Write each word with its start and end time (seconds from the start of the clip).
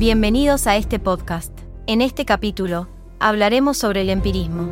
Bienvenidos 0.00 0.66
a 0.66 0.76
este 0.76 0.98
podcast. 0.98 1.52
En 1.86 2.00
este 2.00 2.24
capítulo, 2.24 2.88
hablaremos 3.18 3.76
sobre 3.76 4.00
el 4.00 4.08
empirismo. 4.08 4.70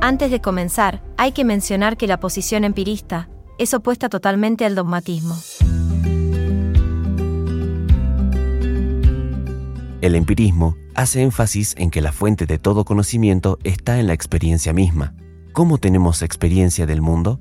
Antes 0.00 0.30
de 0.30 0.40
comenzar, 0.40 1.02
hay 1.16 1.32
que 1.32 1.44
mencionar 1.44 1.96
que 1.96 2.06
la 2.06 2.20
posición 2.20 2.62
empirista 2.62 3.28
es 3.58 3.74
opuesta 3.74 4.08
totalmente 4.08 4.64
al 4.64 4.76
dogmatismo. 4.76 5.36
El 10.00 10.14
empirismo 10.14 10.76
hace 10.94 11.22
énfasis 11.22 11.74
en 11.76 11.90
que 11.90 12.02
la 12.02 12.12
fuente 12.12 12.46
de 12.46 12.60
todo 12.60 12.84
conocimiento 12.84 13.58
está 13.64 13.98
en 13.98 14.06
la 14.06 14.12
experiencia 14.12 14.72
misma. 14.72 15.16
¿Cómo 15.52 15.78
tenemos 15.78 16.22
experiencia 16.22 16.86
del 16.86 17.02
mundo? 17.02 17.40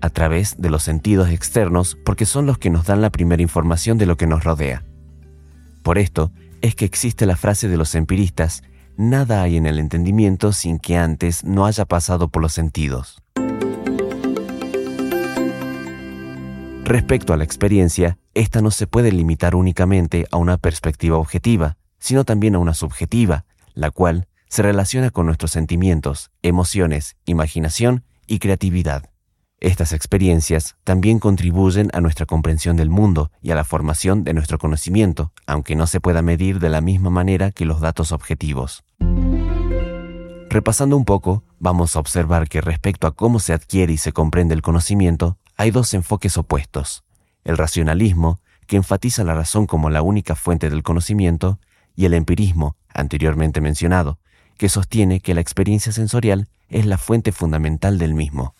A 0.00 0.10
través 0.10 0.56
de 0.58 0.70
los 0.70 0.82
sentidos 0.82 1.30
externos 1.30 1.96
porque 2.04 2.26
son 2.26 2.46
los 2.46 2.58
que 2.58 2.70
nos 2.70 2.86
dan 2.86 3.00
la 3.00 3.10
primera 3.10 3.42
información 3.42 3.98
de 3.98 4.06
lo 4.06 4.16
que 4.16 4.26
nos 4.26 4.44
rodea. 4.44 4.84
Por 5.82 5.98
esto 5.98 6.32
es 6.60 6.74
que 6.74 6.84
existe 6.84 7.26
la 7.26 7.36
frase 7.36 7.68
de 7.68 7.76
los 7.76 7.94
empiristas, 7.94 8.62
nada 8.96 9.42
hay 9.42 9.56
en 9.56 9.66
el 9.66 9.78
entendimiento 9.78 10.52
sin 10.52 10.78
que 10.78 10.96
antes 10.96 11.44
no 11.44 11.66
haya 11.66 11.84
pasado 11.84 12.28
por 12.28 12.42
los 12.42 12.52
sentidos. 12.52 13.22
Respecto 16.84 17.34
a 17.34 17.36
la 17.36 17.44
experiencia, 17.44 18.18
esta 18.34 18.62
no 18.62 18.70
se 18.70 18.86
puede 18.86 19.12
limitar 19.12 19.54
únicamente 19.54 20.26
a 20.30 20.36
una 20.36 20.56
perspectiva 20.56 21.18
objetiva, 21.18 21.76
sino 21.98 22.24
también 22.24 22.54
a 22.54 22.58
una 22.58 22.72
subjetiva, 22.72 23.44
la 23.74 23.90
cual 23.90 24.26
se 24.48 24.62
relaciona 24.62 25.10
con 25.10 25.26
nuestros 25.26 25.50
sentimientos, 25.50 26.30
emociones, 26.42 27.16
imaginación 27.26 28.04
y 28.26 28.38
creatividad. 28.38 29.10
Estas 29.60 29.92
experiencias 29.92 30.76
también 30.84 31.18
contribuyen 31.18 31.90
a 31.92 32.00
nuestra 32.00 32.26
comprensión 32.26 32.76
del 32.76 32.90
mundo 32.90 33.32
y 33.42 33.50
a 33.50 33.56
la 33.56 33.64
formación 33.64 34.22
de 34.22 34.32
nuestro 34.32 34.58
conocimiento, 34.58 35.32
aunque 35.46 35.74
no 35.74 35.88
se 35.88 36.00
pueda 36.00 36.22
medir 36.22 36.60
de 36.60 36.68
la 36.68 36.80
misma 36.80 37.10
manera 37.10 37.50
que 37.50 37.64
los 37.64 37.80
datos 37.80 38.12
objetivos. 38.12 38.84
Repasando 40.48 40.96
un 40.96 41.04
poco, 41.04 41.42
vamos 41.58 41.96
a 41.96 41.98
observar 41.98 42.48
que 42.48 42.60
respecto 42.60 43.08
a 43.08 43.16
cómo 43.16 43.40
se 43.40 43.52
adquiere 43.52 43.92
y 43.92 43.98
se 43.98 44.12
comprende 44.12 44.54
el 44.54 44.62
conocimiento, 44.62 45.38
hay 45.56 45.72
dos 45.72 45.92
enfoques 45.92 46.38
opuestos. 46.38 47.02
El 47.42 47.56
racionalismo, 47.56 48.40
que 48.68 48.76
enfatiza 48.76 49.24
la 49.24 49.34
razón 49.34 49.66
como 49.66 49.90
la 49.90 50.02
única 50.02 50.36
fuente 50.36 50.70
del 50.70 50.84
conocimiento, 50.84 51.58
y 51.96 52.04
el 52.04 52.14
empirismo, 52.14 52.76
anteriormente 52.94 53.60
mencionado, 53.60 54.20
que 54.56 54.68
sostiene 54.68 55.18
que 55.18 55.34
la 55.34 55.40
experiencia 55.40 55.90
sensorial 55.90 56.48
es 56.68 56.86
la 56.86 56.96
fuente 56.96 57.32
fundamental 57.32 57.98
del 57.98 58.14
mismo. 58.14 58.54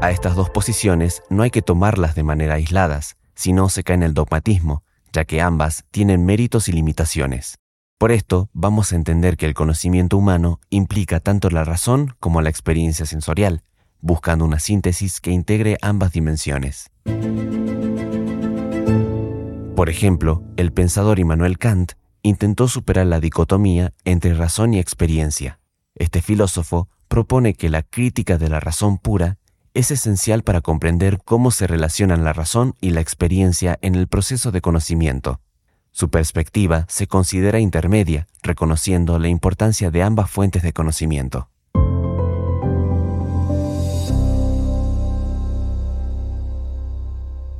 A 0.00 0.12
estas 0.12 0.36
dos 0.36 0.48
posiciones 0.48 1.22
no 1.28 1.42
hay 1.42 1.50
que 1.50 1.60
tomarlas 1.60 2.14
de 2.14 2.22
manera 2.22 2.54
aisladas, 2.54 3.16
sino 3.34 3.68
se 3.68 3.82
cae 3.82 3.96
en 3.96 4.04
el 4.04 4.14
dogmatismo, 4.14 4.84
ya 5.12 5.24
que 5.24 5.40
ambas 5.40 5.84
tienen 5.90 6.24
méritos 6.24 6.68
y 6.68 6.72
limitaciones. 6.72 7.58
Por 7.98 8.12
esto, 8.12 8.48
vamos 8.52 8.92
a 8.92 8.96
entender 8.96 9.36
que 9.36 9.46
el 9.46 9.54
conocimiento 9.54 10.16
humano 10.16 10.60
implica 10.70 11.18
tanto 11.18 11.50
la 11.50 11.64
razón 11.64 12.14
como 12.20 12.42
la 12.42 12.48
experiencia 12.48 13.06
sensorial, 13.06 13.62
buscando 14.00 14.44
una 14.44 14.60
síntesis 14.60 15.20
que 15.20 15.32
integre 15.32 15.78
ambas 15.82 16.12
dimensiones. 16.12 16.90
Por 19.74 19.90
ejemplo, 19.90 20.44
el 20.56 20.72
pensador 20.72 21.18
Immanuel 21.18 21.58
Kant 21.58 21.94
intentó 22.22 22.68
superar 22.68 23.06
la 23.06 23.18
dicotomía 23.18 23.92
entre 24.04 24.34
razón 24.34 24.74
y 24.74 24.78
experiencia. 24.78 25.58
Este 25.96 26.22
filósofo 26.22 26.88
propone 27.08 27.54
que 27.54 27.68
la 27.68 27.82
crítica 27.82 28.38
de 28.38 28.48
la 28.48 28.60
razón 28.60 28.98
pura 28.98 29.38
es 29.74 29.90
esencial 29.90 30.42
para 30.42 30.60
comprender 30.60 31.18
cómo 31.24 31.50
se 31.50 31.66
relacionan 31.66 32.24
la 32.24 32.32
razón 32.32 32.74
y 32.80 32.90
la 32.90 33.00
experiencia 33.00 33.78
en 33.82 33.94
el 33.94 34.08
proceso 34.08 34.50
de 34.50 34.60
conocimiento. 34.60 35.40
Su 35.90 36.10
perspectiva 36.10 36.84
se 36.88 37.06
considera 37.06 37.60
intermedia, 37.60 38.26
reconociendo 38.42 39.18
la 39.18 39.28
importancia 39.28 39.90
de 39.90 40.02
ambas 40.02 40.30
fuentes 40.30 40.62
de 40.62 40.72
conocimiento. 40.72 41.50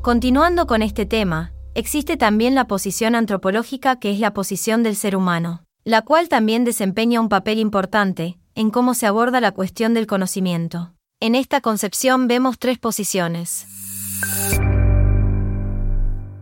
Continuando 0.00 0.66
con 0.66 0.82
este 0.82 1.04
tema, 1.04 1.52
Existe 1.78 2.16
también 2.16 2.56
la 2.56 2.66
posición 2.66 3.14
antropológica 3.14 4.00
que 4.00 4.10
es 4.10 4.18
la 4.18 4.34
posición 4.34 4.82
del 4.82 4.96
ser 4.96 5.14
humano, 5.14 5.62
la 5.84 6.02
cual 6.02 6.28
también 6.28 6.64
desempeña 6.64 7.20
un 7.20 7.28
papel 7.28 7.60
importante 7.60 8.36
en 8.56 8.70
cómo 8.70 8.94
se 8.94 9.06
aborda 9.06 9.40
la 9.40 9.52
cuestión 9.52 9.94
del 9.94 10.08
conocimiento. 10.08 10.97
En 11.20 11.34
esta 11.34 11.60
concepción 11.60 12.28
vemos 12.28 12.60
tres 12.60 12.78
posiciones. 12.78 13.66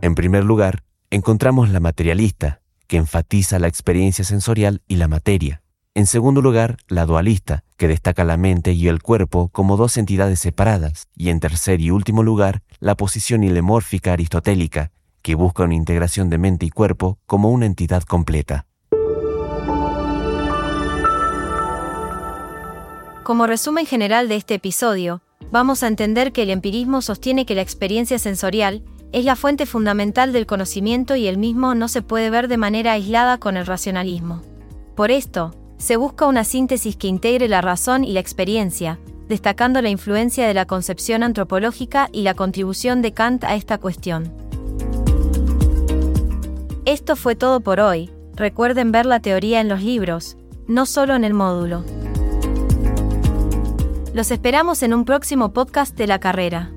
En 0.01 0.13
primer 0.13 0.43
lugar, 0.43 0.83
encontramos 1.09 1.71
la 1.71 1.79
materialista, 1.79 2.61
que 2.85 2.97
enfatiza 2.97 3.57
la 3.57 3.67
experiencia 3.67 4.23
sensorial 4.23 4.83
y 4.87 4.97
la 4.97 5.07
materia. 5.07 5.63
En 5.95 6.05
segundo 6.05 6.43
lugar, 6.43 6.77
la 6.87 7.07
dualista, 7.07 7.63
que 7.75 7.87
destaca 7.87 8.23
la 8.23 8.37
mente 8.37 8.73
y 8.73 8.87
el 8.87 9.01
cuerpo 9.01 9.49
como 9.49 9.77
dos 9.77 9.97
entidades 9.97 10.39
separadas. 10.41 11.07
Y 11.15 11.29
en 11.29 11.39
tercer 11.39 11.81
y 11.81 11.89
último 11.89 12.21
lugar, 12.21 12.61
la 12.79 12.93
posición 12.93 13.43
ilemórfica 13.43 14.13
aristotélica, 14.13 14.91
que 15.23 15.33
busca 15.33 15.63
una 15.63 15.73
integración 15.73 16.29
de 16.29 16.37
mente 16.37 16.67
y 16.67 16.69
cuerpo 16.69 17.17
como 17.25 17.49
una 17.49 17.65
entidad 17.65 18.03
completa. 18.03 18.66
Como 23.27 23.45
resumen 23.45 23.85
general 23.85 24.29
de 24.29 24.37
este 24.37 24.53
episodio, 24.53 25.21
vamos 25.51 25.83
a 25.83 25.87
entender 25.87 26.31
que 26.31 26.43
el 26.43 26.49
empirismo 26.49 27.01
sostiene 27.01 27.45
que 27.45 27.55
la 27.55 27.61
experiencia 27.61 28.19
sensorial 28.19 28.83
es 29.11 29.25
la 29.25 29.35
fuente 29.35 29.65
fundamental 29.65 30.31
del 30.31 30.45
conocimiento 30.45 31.17
y 31.17 31.27
el 31.27 31.37
mismo 31.37 31.75
no 31.75 31.89
se 31.89 32.01
puede 32.01 32.29
ver 32.29 32.47
de 32.47 32.55
manera 32.55 32.93
aislada 32.93 33.37
con 33.37 33.57
el 33.57 33.65
racionalismo. 33.65 34.43
Por 34.95 35.11
esto, 35.11 35.53
se 35.77 35.97
busca 35.97 36.25
una 36.25 36.45
síntesis 36.45 36.95
que 36.95 37.09
integre 37.09 37.49
la 37.49 37.59
razón 37.59 38.05
y 38.05 38.13
la 38.13 38.21
experiencia, 38.21 38.97
destacando 39.27 39.81
la 39.81 39.89
influencia 39.89 40.47
de 40.47 40.53
la 40.53 40.63
concepción 40.63 41.21
antropológica 41.21 42.07
y 42.13 42.21
la 42.21 42.33
contribución 42.33 43.01
de 43.01 43.11
Kant 43.11 43.43
a 43.43 43.55
esta 43.55 43.77
cuestión. 43.77 44.31
Esto 46.85 47.17
fue 47.17 47.35
todo 47.35 47.59
por 47.59 47.81
hoy. 47.81 48.09
Recuerden 48.35 48.93
ver 48.93 49.05
la 49.05 49.19
teoría 49.19 49.59
en 49.59 49.67
los 49.67 49.83
libros, 49.83 50.37
no 50.65 50.85
solo 50.85 51.13
en 51.13 51.25
el 51.25 51.33
módulo. 51.33 51.83
Los 54.17 54.31
esperamos 54.31 54.81
en 54.81 54.95
un 54.95 55.05
próximo 55.05 55.53
podcast 55.53 55.95
de 55.95 56.07
la 56.07 56.19
carrera. 56.19 56.71